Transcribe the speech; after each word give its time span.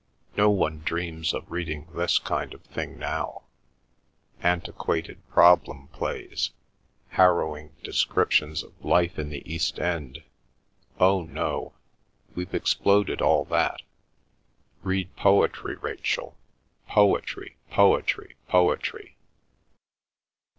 No 0.35 0.49
one 0.49 0.79
dreams 0.79 1.31
of 1.31 1.51
reading 1.51 1.87
this 1.93 2.17
kind 2.17 2.55
of 2.55 2.63
thing 2.63 2.97
now—antiquated 2.97 5.21
problem 5.29 5.89
plays, 5.89 6.49
harrowing 7.09 7.75
descriptions 7.83 8.63
of 8.63 8.83
life 8.83 9.19
in 9.19 9.29
the 9.29 9.43
east 9.47 9.77
end—oh, 9.79 11.25
no, 11.25 11.73
we've 12.33 12.55
exploded 12.55 13.21
all 13.21 13.45
that. 13.45 13.83
Read 14.81 15.15
poetry, 15.15 15.75
Rachel, 15.75 16.35
poetry, 16.87 17.57
poetry, 17.69 18.37
poetry!" 18.47 19.17